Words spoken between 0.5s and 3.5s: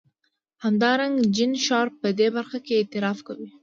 همدارنګه جین شارپ په دې برخه کې اعتراف کوي.